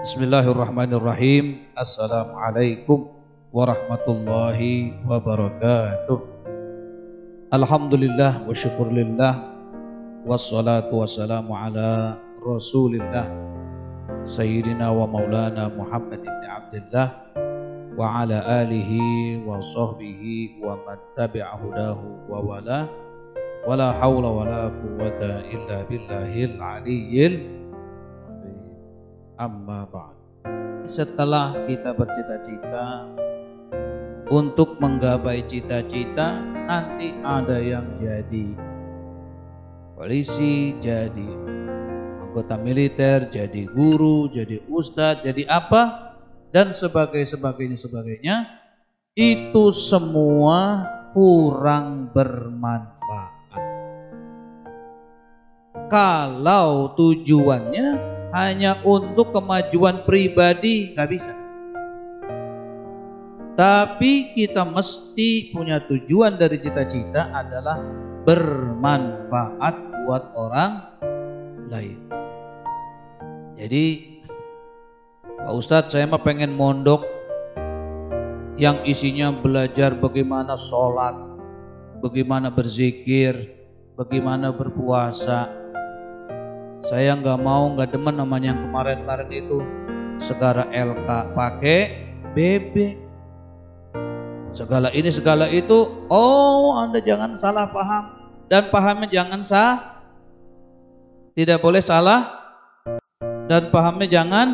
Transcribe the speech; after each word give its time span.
Bismillahirrahmanirrahim. 0.00 1.60
Assalamualaikum 1.76 3.12
warahmatullahi 3.52 4.96
wabarakatuh. 5.04 6.24
Alhamdulillah 7.52 8.40
wa 8.40 8.48
syukurillah 8.48 9.34
wassalatu 10.24 11.04
wassalamu 11.04 11.52
ala 11.52 12.16
Rasulillah 12.40 13.28
Sayyidina 14.24 14.88
wa 14.88 15.04
maulana 15.04 15.68
Muhammad 15.68 16.24
ibn 16.24 16.44
Abdullah 16.48 17.08
wa 17.92 18.24
ala 18.24 18.64
alihi 18.64 19.44
wa 19.44 19.60
sahbihi 19.60 20.64
wa 20.64 20.80
man 20.80 20.96
tabi'a 21.12 21.60
hudahu 21.60 22.24
wa 22.24 22.40
wala 22.40 22.88
wala 23.68 23.92
hawla 24.00 24.32
wala 24.32 24.72
quwwata 24.80 25.44
illa 25.52 25.84
billahil 25.84 26.56
aliyyil 26.56 27.59
amma 29.40 29.88
ba'd. 29.88 30.16
Setelah 30.84 31.56
kita 31.64 31.96
bercita-cita 31.96 33.08
untuk 34.28 34.76
menggapai 34.76 35.48
cita-cita, 35.48 36.44
nanti 36.44 37.16
ada 37.24 37.56
yang 37.56 37.96
jadi 37.96 38.52
polisi, 39.96 40.76
jadi 40.76 41.30
anggota 42.20 42.60
militer, 42.60 43.32
jadi 43.32 43.64
guru, 43.72 44.28
jadi 44.28 44.60
ustadz, 44.68 45.24
jadi 45.24 45.48
apa 45.48 46.12
dan 46.52 46.76
sebagainya 46.76 47.40
sebagainya 47.40 47.78
sebagainya 47.80 48.36
itu 49.16 49.72
semua 49.72 50.84
kurang 51.16 52.12
bermanfaat. 52.12 53.40
Kalau 55.90 56.94
tujuannya 56.94 58.09
hanya 58.30 58.78
untuk 58.86 59.34
kemajuan 59.34 60.06
pribadi 60.06 60.94
nggak 60.94 61.10
bisa. 61.10 61.34
Tapi 63.58 64.32
kita 64.32 64.64
mesti 64.64 65.52
punya 65.52 65.84
tujuan 65.84 66.40
dari 66.40 66.56
cita-cita 66.56 67.28
adalah 67.34 67.76
bermanfaat 68.24 69.74
buat 70.06 70.24
orang 70.32 70.72
lain. 71.68 71.98
Jadi 73.60 73.84
Pak 75.20 75.52
Ustadz 75.52 75.92
saya 75.92 76.08
mah 76.08 76.24
pengen 76.24 76.56
mondok 76.56 77.04
yang 78.56 78.80
isinya 78.88 79.28
belajar 79.28 79.92
bagaimana 79.96 80.56
sholat, 80.56 81.16
bagaimana 82.00 82.48
berzikir, 82.48 83.36
bagaimana 83.92 84.56
berpuasa, 84.56 85.59
saya 86.80 87.12
nggak 87.12 87.38
mau 87.40 87.68
nggak 87.76 87.92
demen 87.92 88.16
namanya 88.16 88.56
yang 88.56 88.60
kemarin-kemarin 88.64 89.30
itu 89.30 89.58
segala 90.20 90.68
LK 90.72 91.08
pakai 91.36 91.78
BB. 92.32 92.74
Segala 94.50 94.90
ini 94.90 95.14
segala 95.14 95.46
itu, 95.46 96.06
oh 96.10 96.74
Anda 96.74 96.98
jangan 96.98 97.38
salah 97.38 97.70
paham 97.70 98.34
dan 98.50 98.66
pahamnya 98.68 99.06
jangan 99.06 99.40
sah. 99.46 100.02
Tidak 101.38 101.62
boleh 101.62 101.78
salah 101.78 102.34
dan 103.46 103.70
pahamnya 103.70 104.10
jangan. 104.10 104.48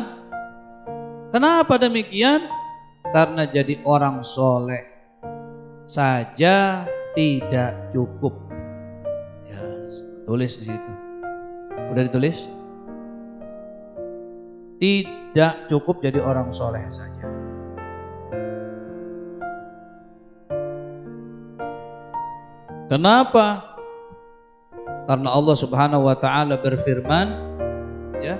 Kenapa 1.33 1.81
demikian? 1.81 2.45
Karena 3.09 3.49
jadi 3.49 3.81
orang 3.83 4.21
soleh 4.21 4.85
saja 5.87 6.85
tidak 7.17 7.89
cukup. 7.89 8.35
Ya, 9.49 9.59
tulis 10.29 10.61
di 10.61 10.69
situ. 10.69 11.06
Udah 11.91 12.03
ditulis? 12.03 12.51
Tidak 14.77 15.53
cukup 15.65 16.03
jadi 16.05 16.21
orang 16.21 16.53
soleh 16.53 16.85
saja. 16.91 17.25
Kenapa? 22.87 23.75
Karena 25.07 25.29
Allah 25.31 25.55
Subhanahu 25.55 26.07
wa 26.07 26.15
taala 26.19 26.59
berfirman 26.59 27.27
ya 28.19 28.35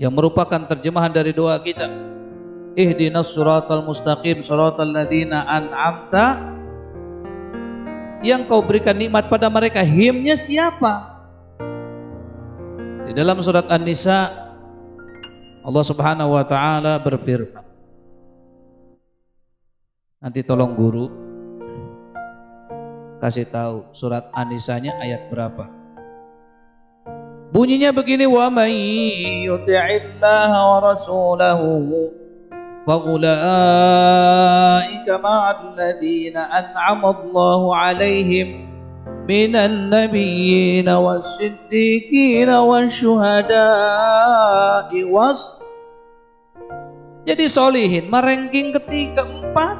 yang 0.00 0.12
merupakan 0.12 0.60
terjemahan 0.68 1.12
dari 1.12 1.32
doa 1.32 1.56
kita. 1.60 1.88
Ihdinas 2.74 3.30
suratal 3.30 3.86
mustaqim 3.86 4.42
suratal 4.42 4.90
ladzina 4.90 5.46
an'amta 5.46 6.53
yang 8.20 8.46
kau 8.46 8.62
berikan 8.62 8.94
nikmat 8.94 9.26
pada 9.26 9.48
mereka. 9.48 9.82
Himnya 9.82 10.38
siapa? 10.38 11.16
Di 13.08 13.12
dalam 13.16 13.40
surat 13.42 13.66
An-Nisa 13.72 14.30
Allah 15.64 15.84
Subhanahu 15.84 16.36
wa 16.36 16.44
taala 16.44 17.00
berfirman. 17.00 17.64
Nanti 20.20 20.40
tolong 20.44 20.72
guru 20.72 21.24
kasih 23.20 23.48
tahu 23.48 23.88
surat 23.96 24.28
An-Nisanya 24.36 25.00
ayat 25.00 25.32
berapa. 25.32 25.68
Bunyinya 27.48 27.94
begini 27.94 28.28
wa 28.28 28.52
may 28.52 28.74
yuti'illaha 29.48 30.58
wa 30.58 30.78
rasulahu 30.84 31.68
فأولئك 32.89 33.27
مع 35.09 35.41
الذين 35.61 36.37
أنعم 36.37 37.05
الله 37.05 37.75
عليهم 37.75 38.49
من 39.29 39.53
النبيين 39.55 40.89
والصديقين 40.89 42.49
والشهداء 42.49 43.59
was 45.05 45.61
jadi 47.29 47.45
solihin 47.45 48.09
merengking 48.09 48.73
ketiga 48.73 49.21
empat 49.21 49.77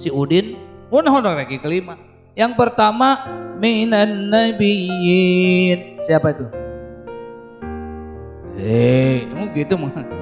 si 0.00 0.08
Udin 0.08 0.56
Munahun 0.88 1.24
lagi 1.28 1.60
kelima 1.60 2.00
yang 2.32 2.56
pertama 2.56 3.28
minan 3.60 4.32
nabiyyin 4.32 6.00
siapa 6.00 6.32
itu 6.32 6.48
eh 8.56 9.28
gitu 9.52 9.76
mah 9.76 10.15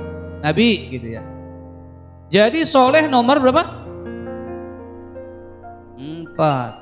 Nabi 0.46 0.94
gitu 0.94 1.18
ya. 1.18 1.26
Jadi 2.30 2.70
soleh 2.70 3.10
nomor 3.10 3.42
berapa? 3.42 3.64
Empat. 5.98 6.74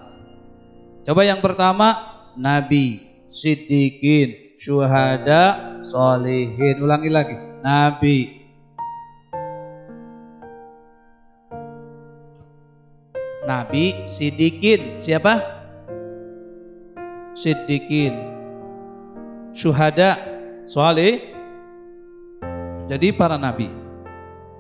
Coba 1.07 1.22
yang 1.24 1.40
pertama 1.40 1.96
Nabi, 2.35 3.00
Siddiqin, 3.31 4.59
Syuhada, 4.59 5.79
Solihin. 5.88 6.84
Ulangi 6.84 7.07
lagi. 7.07 7.35
Nabi. 7.63 8.44
Nabi, 13.47 14.07
Siddiqin. 14.07 15.00
Siapa? 15.00 15.40
Siddiqin. 17.31 18.16
Syuhada, 19.56 20.19
Solih, 20.68 21.32
jadi 22.93 23.09
para 23.09 23.41
nabi. 23.41 23.73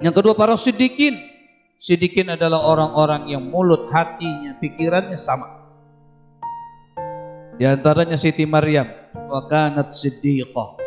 Yang 0.01 0.13
kedua 0.17 0.33
para 0.33 0.57
sidikin. 0.57 1.13
Sidikin 1.77 2.33
adalah 2.33 2.63
orang-orang 2.65 3.29
yang 3.29 3.43
mulut, 3.45 3.91
hatinya, 3.93 4.57
pikirannya 4.57 5.19
sama. 5.19 5.67
Di 7.59 7.67
antaranya 7.69 8.17
Siti 8.17 8.47
Maryam. 8.49 8.89
Wa 9.29 9.45
kanat 9.45 9.93
siddiqah. 9.93 10.81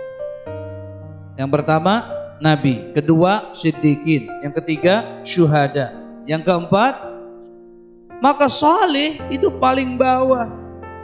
Yang 1.38 1.50
pertama 1.52 1.94
nabi, 2.42 2.90
kedua 2.96 3.54
siddiqin, 3.54 4.26
yang 4.42 4.56
ketiga 4.56 5.20
syuhada, 5.22 5.92
yang 6.24 6.40
keempat 6.40 6.96
maka 8.24 8.48
salih 8.48 9.20
itu 9.28 9.52
paling 9.60 10.00
bawah. 10.00 10.48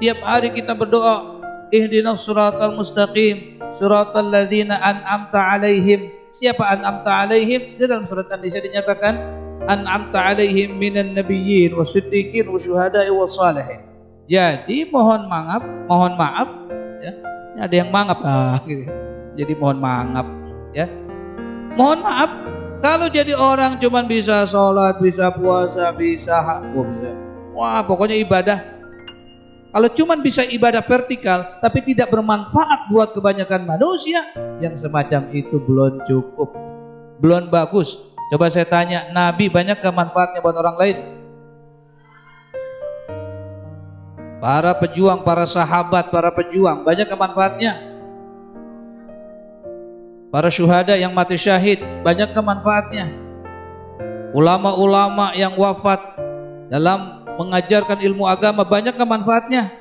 Tiap 0.00 0.18
hari 0.24 0.50
kita 0.56 0.72
berdoa, 0.72 1.38
ihdinas 1.68 2.24
suratal 2.24 2.74
mustaqim, 2.74 3.60
suratal 3.76 4.24
ladzina 4.24 4.80
an'amta 4.80 5.52
alaihim 5.52 6.21
Siapa 6.32 6.64
an'amta 6.64 7.28
alaihim? 7.28 7.76
Di 7.76 7.84
dalam 7.84 8.08
surat 8.08 8.24
An-Nisa 8.32 8.56
dinyatakan 8.64 9.14
an'amta 9.68 10.32
alaihim 10.32 10.80
minan 10.80 11.12
nabiyyin 11.12 11.76
wasiddiqin 11.76 12.48
wasyuhada'i 12.48 13.12
wassalihin. 13.12 13.84
Jadi 14.24 14.88
mohon 14.88 15.28
maaf, 15.28 15.60
mohon 15.84 16.16
maaf 16.16 16.48
ya. 17.04 17.12
Ini 17.52 17.60
ada 17.68 17.74
yang 17.76 17.92
mangap 17.92 18.24
ah 18.24 18.56
gitu. 18.64 18.88
Jadi 19.36 19.52
mohon 19.60 19.76
maaf 19.76 20.24
ya. 20.72 20.88
Mohon 21.76 22.00
maaf 22.00 22.30
kalau 22.80 23.12
jadi 23.12 23.36
orang 23.36 23.76
cuman 23.76 24.08
bisa 24.08 24.48
sholat, 24.48 25.04
bisa 25.04 25.28
puasa, 25.36 25.92
bisa 25.92 26.40
hakum. 26.40 26.88
Ya. 27.04 27.12
Wah 27.52 27.84
pokoknya 27.84 28.16
ibadah 28.16 28.81
kalau 29.72 29.88
cuma 29.88 30.12
bisa 30.20 30.44
ibadah 30.44 30.84
vertikal 30.84 31.56
tapi 31.64 31.80
tidak 31.80 32.12
bermanfaat 32.12 32.92
buat 32.92 33.16
kebanyakan 33.16 33.64
manusia, 33.64 34.20
yang 34.60 34.76
semacam 34.76 35.32
itu 35.32 35.56
belum 35.56 36.04
cukup, 36.04 36.52
belum 37.24 37.48
bagus. 37.48 37.96
Coba 38.28 38.52
saya 38.52 38.68
tanya, 38.68 39.08
Nabi 39.16 39.48
banyak 39.48 39.80
kemanfaatnya 39.80 40.44
buat 40.44 40.56
orang 40.60 40.76
lain? 40.76 40.98
Para 44.44 44.76
pejuang, 44.76 45.24
para 45.24 45.48
sahabat, 45.48 46.12
para 46.12 46.28
pejuang, 46.28 46.84
banyak 46.84 47.08
kemanfaatnya. 47.08 47.72
Para 50.28 50.52
syuhada 50.52 51.00
yang 51.00 51.16
mati 51.16 51.40
syahid, 51.40 51.80
banyak 52.04 52.32
kemanfaatnya. 52.36 53.08
Ulama-ulama 54.36 55.32
yang 55.36 55.56
wafat 55.56 56.00
dalam 56.72 57.21
mengajarkan 57.38 57.98
ilmu 58.02 58.28
agama, 58.28 58.64
banyak 58.66 58.96
kemanfaatnya. 58.96 59.72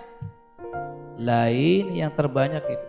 Lain 1.21 1.91
yang 1.93 2.11
terbanyak 2.15 2.63
itu. 2.65 2.87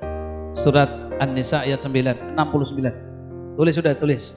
Surat 0.57 0.89
An-Nisa 1.21 1.65
ayat 1.65 1.81
9, 1.81 2.37
69. 2.37 3.57
Tulis 3.57 3.75
sudah, 3.77 3.93
tulis. 3.97 4.37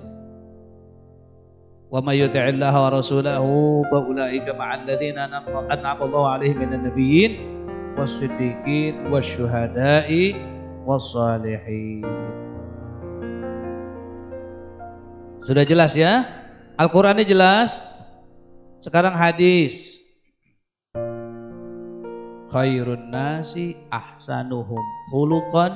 Wa 1.87 2.01
may 2.03 2.19
yuti'illaha 2.19 2.75
wa 2.75 2.89
rasulahu 2.99 3.85
fa 3.87 3.99
ulaika 4.03 4.51
ma'al 4.51 4.83
ladzina 4.83 5.31
an'ama 5.31 6.03
Allahu 6.03 6.27
'alaihim 6.27 6.65
minan 6.65 6.91
nabiyyin 6.91 7.39
was-siddiqin 7.95 9.07
wasyuhada'i 9.07 10.35
was-salihin. 10.83 12.03
Sudah 15.45 15.63
jelas 15.63 15.93
ya? 15.93 16.25
Al-Qur'annya 16.75 17.23
jelas. 17.23 17.85
Sekarang 18.81 19.13
hadis. 19.13 20.04
Khairun 22.55 23.11
nasi 23.11 23.75
ahsanuhum 23.91 24.79
khuluqan 25.11 25.75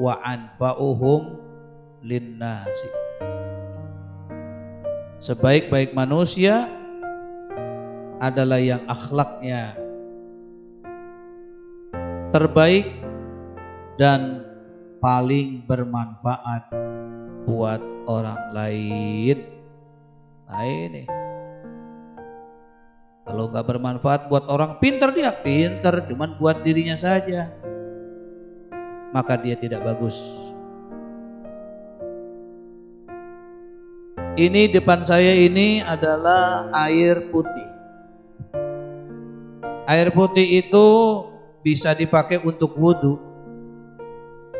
wa 0.00 0.16
anfa'uhum 0.24 1.36
linnasi 2.00 2.88
sebaik-baik 5.20 5.92
manusia 5.92 6.64
adalah 8.16 8.56
yang 8.56 8.88
akhlaknya 8.88 9.76
terbaik 12.32 12.88
dan 14.00 14.48
paling 15.02 15.60
bermanfaat 15.68 16.72
buat 17.44 17.84
orang 18.08 18.42
lain. 18.56 19.38
Nah 20.48 20.64
ini. 20.64 21.17
Kalau 23.28 23.52
nggak 23.52 23.66
bermanfaat 23.68 24.20
buat 24.32 24.48
orang 24.48 24.80
pinter 24.80 25.12
dia, 25.12 25.28
pinter 25.28 26.00
cuman 26.08 26.40
buat 26.40 26.64
dirinya 26.64 26.96
saja. 26.96 27.52
Maka 29.12 29.36
dia 29.36 29.52
tidak 29.52 29.84
bagus. 29.84 30.16
Ini 34.38 34.72
depan 34.72 35.04
saya 35.04 35.36
ini 35.36 35.84
adalah 35.84 36.72
air 36.88 37.28
putih. 37.28 37.68
Air 39.84 40.08
putih 40.14 40.64
itu 40.64 40.86
bisa 41.60 41.92
dipakai 41.92 42.40
untuk 42.40 42.80
wudhu. 42.80 43.20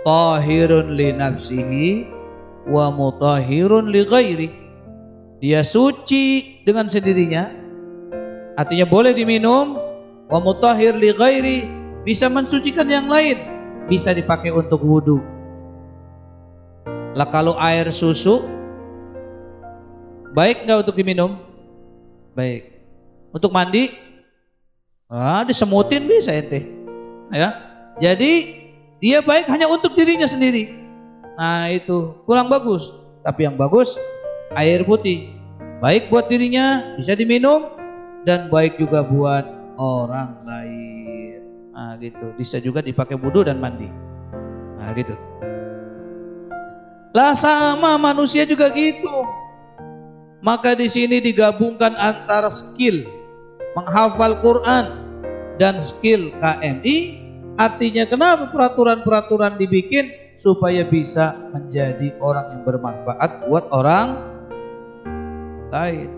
Tahirun 0.05 0.93
li 0.93 1.09
nafsihi 1.17 1.89
wa 2.69 2.93
mutahirun 2.93 3.89
li 3.89 4.03
ghairi. 4.05 4.49
Dia 5.41 5.65
suci 5.65 6.59
dengan 6.69 6.91
sendirinya. 6.91 7.58
Artinya 8.59 8.87
boleh 8.91 9.15
diminum. 9.15 9.79
Wa 10.27 10.43
mutahir 10.43 10.99
li 10.99 11.15
ghairi. 11.15 11.59
Bisa 12.03 12.27
mensucikan 12.27 12.91
yang 12.91 13.07
lain. 13.07 13.39
Bisa 13.87 14.11
dipakai 14.11 14.51
untuk 14.51 14.83
wudhu. 14.83 15.23
Lah 17.15 17.31
kalau 17.31 17.55
air 17.57 17.87
susu 17.95 18.59
Baik 20.37 20.69
nggak 20.69 20.85
untuk 20.85 20.97
diminum? 20.97 21.41
Baik. 22.37 22.85
Untuk 23.33 23.49
mandi? 23.49 23.91
Ah, 25.09 25.41
disemutin 25.43 26.05
bisa 26.05 26.31
ente. 26.31 26.69
Ya. 27.33 27.57
Jadi 27.97 28.61
dia 29.01 29.25
baik 29.25 29.49
hanya 29.49 29.67
untuk 29.73 29.97
dirinya 29.97 30.29
sendiri. 30.29 30.69
Nah, 31.35 31.73
itu 31.73 32.13
kurang 32.29 32.53
bagus. 32.53 32.93
Tapi 33.25 33.49
yang 33.49 33.57
bagus 33.57 33.97
air 34.53 34.85
putih. 34.85 35.33
Baik 35.81 36.11
buat 36.11 36.27
dirinya, 36.27 36.95
bisa 36.99 37.15
diminum 37.15 37.78
dan 38.29 38.53
baik 38.53 38.77
juga 38.77 39.01
buat 39.01 39.49
orang 39.81 40.45
lain. 40.45 41.41
Nah, 41.73 41.97
gitu. 41.97 42.37
Bisa 42.37 42.61
juga 42.61 42.85
dipakai 42.85 43.17
wudhu 43.17 43.41
dan 43.41 43.57
mandi. 43.57 43.89
Nah, 44.77 44.93
gitu. 44.93 45.17
Lah 47.17 47.33
sama 47.33 47.97
manusia 47.97 48.45
juga 48.45 48.69
gitu. 48.69 49.25
Maka 50.45 50.77
di 50.77 50.93
sini 50.93 51.25
digabungkan 51.25 51.97
antara 51.97 52.53
skill 52.53 53.09
menghafal 53.73 54.45
Quran 54.45 54.87
dan 55.57 55.81
skill 55.81 56.29
KMI. 56.37 57.25
Artinya 57.57 58.05
kenapa 58.07 58.53
peraturan-peraturan 58.53 59.57
dibikin 59.57 60.37
supaya 60.37 60.85
bisa 60.85 61.35
menjadi 61.51 62.15
orang 62.21 62.47
yang 62.55 62.63
bermanfaat 62.63 63.49
buat 63.49 63.65
orang 63.73 64.09
lain. 65.73 66.18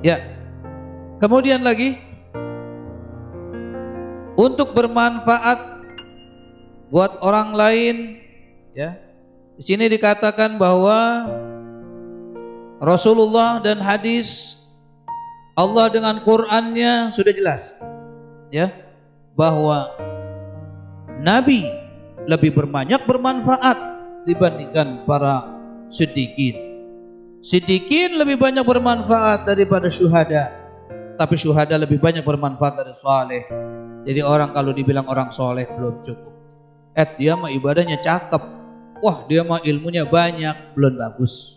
Ya. 0.00 0.16
Kemudian 1.20 1.60
lagi 1.60 2.00
untuk 4.40 4.72
bermanfaat 4.72 5.84
buat 6.88 7.20
orang 7.20 7.52
lain 7.52 7.96
ya. 8.72 8.96
Di 9.60 9.62
sini 9.68 9.92
dikatakan 9.92 10.56
bahwa 10.56 11.28
Rasulullah 12.80 13.60
dan 13.60 13.76
hadis 13.84 14.60
Allah 15.52 15.92
dengan 15.92 16.24
Qur'annya 16.24 17.12
sudah 17.12 17.32
jelas 17.36 17.76
ya 18.48 18.72
bahwa 19.36 19.92
Nabi 21.20 21.68
lebih 22.24 22.56
berbanyak 22.56 23.04
bermanfaat 23.04 23.76
dibandingkan 24.24 25.04
para 25.04 25.44
siddiqin. 25.92 26.69
Siddiqin 27.40 28.20
lebih 28.20 28.36
banyak 28.36 28.60
bermanfaat 28.60 29.48
daripada 29.48 29.88
syuhada. 29.88 30.52
Tapi 31.16 31.34
syuhada 31.40 31.72
lebih 31.80 31.96
banyak 31.96 32.20
bermanfaat 32.20 32.84
dari 32.84 32.92
soleh. 32.92 33.44
Jadi 34.04 34.20
orang 34.20 34.52
kalau 34.52 34.76
dibilang 34.76 35.08
orang 35.08 35.32
soleh 35.32 35.64
belum 35.64 36.04
cukup. 36.04 36.32
Eh 36.92 37.08
dia 37.16 37.40
mah 37.40 37.48
ibadahnya 37.48 37.96
cakep. 38.04 38.42
Wah 39.00 39.24
dia 39.24 39.40
mah 39.40 39.64
ilmunya 39.64 40.04
banyak. 40.04 40.76
Belum 40.76 41.00
bagus. 41.00 41.56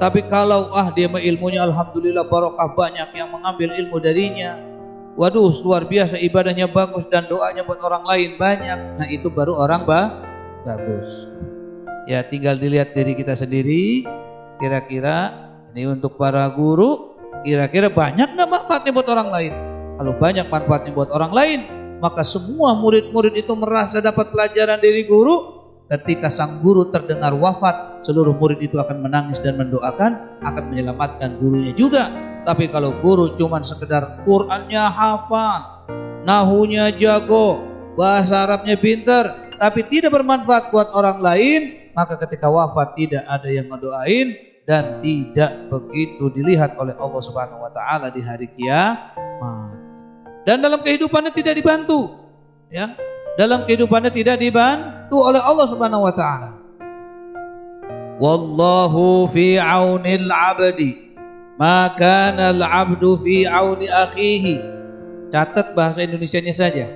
Tapi 0.00 0.24
kalau 0.24 0.72
ah 0.72 0.88
dia 0.88 1.12
ilmunya 1.12 1.60
alhamdulillah 1.68 2.24
barokah 2.24 2.72
banyak 2.72 3.12
yang 3.12 3.28
mengambil 3.28 3.76
ilmu 3.76 4.00
darinya. 4.00 4.56
Waduh 5.20 5.52
luar 5.62 5.84
biasa 5.84 6.16
ibadahnya 6.16 6.66
bagus 6.66 7.04
dan 7.12 7.28
doanya 7.28 7.60
buat 7.62 7.78
orang 7.84 8.08
lain 8.08 8.30
banyak. 8.40 8.78
Nah 8.96 9.06
itu 9.12 9.28
baru 9.28 9.52
orang 9.52 9.84
bah 9.84 10.08
bagus. 10.64 11.28
Ya 12.08 12.24
tinggal 12.24 12.56
dilihat 12.56 12.96
diri 12.96 13.12
kita 13.12 13.36
sendiri. 13.36 14.23
Kira-kira 14.58 15.16
ini 15.74 15.90
untuk 15.90 16.14
para 16.14 16.46
guru. 16.54 17.18
Kira-kira 17.44 17.90
banyak 17.92 18.38
nggak 18.38 18.48
manfaatnya 18.48 18.92
buat 18.94 19.08
orang 19.10 19.28
lain? 19.28 19.52
Kalau 20.00 20.12
banyak 20.16 20.46
manfaatnya 20.48 20.92
buat 20.96 21.10
orang 21.12 21.32
lain, 21.34 21.60
maka 22.00 22.22
semua 22.24 22.72
murid-murid 22.78 23.36
itu 23.36 23.52
merasa 23.52 24.00
dapat 24.00 24.32
pelajaran 24.32 24.80
dari 24.80 25.04
guru. 25.04 25.52
Ketika 25.84 26.32
sang 26.32 26.64
guru 26.64 26.88
terdengar 26.88 27.36
wafat, 27.36 28.00
seluruh 28.00 28.32
murid 28.32 28.64
itu 28.64 28.80
akan 28.80 29.04
menangis 29.04 29.36
dan 29.44 29.60
mendoakan 29.60 30.40
akan 30.40 30.64
menyelamatkan 30.72 31.36
gurunya 31.36 31.76
juga. 31.76 32.08
Tapi 32.48 32.72
kalau 32.72 32.96
guru 33.04 33.36
cuma 33.36 33.60
sekedar 33.60 34.24
Qurannya 34.24 34.84
hafal, 34.88 35.84
nahunya 36.24 36.88
jago, 36.96 37.60
bahasa 38.00 38.48
Arabnya 38.48 38.80
pinter, 38.80 39.52
tapi 39.60 39.84
tidak 39.84 40.16
bermanfaat 40.16 40.72
buat 40.72 40.88
orang 40.96 41.20
lain, 41.20 41.60
maka 41.94 42.18
ketika 42.26 42.50
wafat 42.50 42.98
tidak 42.98 43.24
ada 43.24 43.48
yang 43.48 43.70
mendoain 43.70 44.34
dan 44.66 44.98
tidak 45.00 45.70
begitu 45.70 46.28
dilihat 46.34 46.74
oleh 46.76 46.92
Allah 46.98 47.22
Subhanahu 47.22 47.62
wa 47.62 47.70
taala 47.70 48.10
di 48.10 48.20
hari 48.20 48.50
kiamat. 48.50 49.72
Dan 50.44 50.60
dalam 50.60 50.84
kehidupannya 50.84 51.32
tidak 51.32 51.56
dibantu, 51.56 52.12
ya. 52.68 52.92
Dalam 53.34 53.64
kehidupannya 53.64 54.12
tidak 54.12 54.36
dibantu 54.36 55.24
oleh 55.24 55.40
Allah 55.40 55.66
Subhanahu 55.70 56.04
wa 56.04 56.12
taala. 56.12 56.50
Wallahu 58.20 59.26
fi 59.32 59.58
aunil 59.58 60.30
abdi 60.30 61.14
ma 61.58 61.90
kana 61.94 62.54
al 62.54 62.62
abdu 62.62 63.18
fi 63.18 63.42
auni 63.42 63.90
akhihi 63.90 64.54
catat 65.34 65.74
bahasa 65.74 66.06
Indonesianya 66.06 66.54
saja 66.54 66.86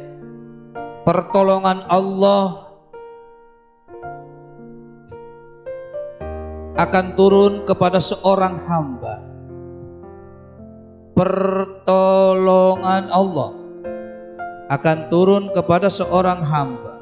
pertolongan 1.02 1.83
Allah 1.90 2.68
akan 6.79 7.19
turun 7.19 7.67
kepada 7.67 7.99
seorang 7.99 8.55
hamba 8.63 9.19
pertolongan 11.19 13.11
Allah 13.11 13.51
akan 14.71 14.99
turun 15.11 15.51
kepada 15.51 15.91
seorang 15.91 16.39
hamba 16.47 16.95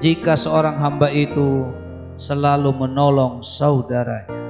jika 0.00 0.32
seorang 0.38 0.80
hamba 0.80 1.10
itu 1.10 1.66
selalu 2.14 2.70
menolong 2.70 3.42
saudaranya. 3.42 4.46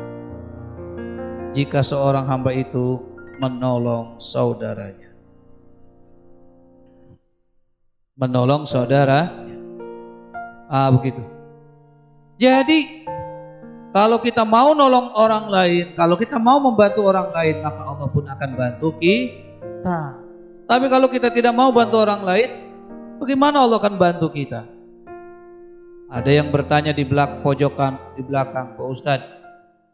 Jika 1.56 1.80
seorang 1.80 2.28
hamba 2.28 2.52
itu 2.52 3.00
menolong 3.40 4.20
saudaranya. 4.20 5.08
menolong 8.18 8.66
saudara. 8.66 9.30
Ah 10.66 10.90
begitu. 10.90 11.22
Jadi 12.36 13.06
kalau 13.98 14.22
kita 14.22 14.46
mau 14.46 14.78
nolong 14.78 15.10
orang 15.18 15.50
lain, 15.50 15.84
kalau 15.98 16.14
kita 16.14 16.38
mau 16.38 16.62
membantu 16.62 17.02
orang 17.10 17.34
lain, 17.34 17.66
maka 17.66 17.82
Allah 17.82 18.06
pun 18.06 18.22
akan 18.30 18.50
bantu 18.54 18.94
kita. 18.94 19.98
Tapi 20.70 20.86
kalau 20.86 21.10
kita 21.10 21.34
tidak 21.34 21.50
mau 21.50 21.74
bantu 21.74 21.98
orang 22.06 22.22
lain, 22.22 22.48
bagaimana 23.18 23.58
Allah 23.58 23.82
akan 23.82 23.98
bantu 23.98 24.30
kita? 24.30 24.70
Ada 26.14 26.30
yang 26.30 26.54
bertanya 26.54 26.94
di 26.94 27.02
belakang 27.02 27.42
pojokan 27.42 27.98
di 28.14 28.22
belakang, 28.22 28.78
Pak 28.78 28.86
Ustadz, 28.86 29.30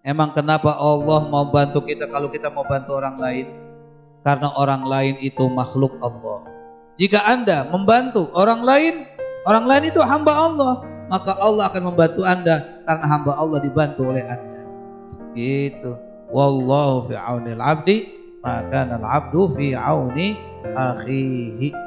emang 0.05 0.37
kenapa 0.37 0.77
Allah 0.77 1.25
mau 1.33 1.49
bantu 1.49 1.81
kita 1.81 2.05
kalau 2.05 2.29
kita 2.29 2.53
mau 2.53 2.69
bantu 2.69 3.01
orang 3.01 3.17
lain? 3.17 3.47
Karena 4.21 4.53
orang 4.53 4.85
lain 4.85 5.17
itu 5.25 5.49
makhluk 5.49 5.97
Allah. 6.05 6.45
Jika 7.01 7.25
Anda 7.25 7.73
membantu 7.73 8.29
orang 8.37 8.61
lain, 8.61 9.09
orang 9.49 9.65
lain 9.65 9.89
itu 9.89 10.05
hamba 10.05 10.33
Allah, 10.37 10.75
maka 11.09 11.41
Allah 11.41 11.73
akan 11.73 11.83
membantu 11.89 12.21
Anda 12.21 12.74
karena 12.85 13.07
hamba 13.09 13.33
Allah 13.37 13.59
dibantu 13.61 14.09
oleh 14.09 14.25
Anda. 14.25 14.63
Gitu. 15.35 15.93
Wallahu 16.31 17.11
fi 17.11 17.15
aunil 17.19 17.61
abdi, 17.61 18.09
maka 18.41 18.89
abdu 19.03 19.51
fi 19.53 19.77
auni 19.77 20.39
akhihi. 20.63 21.84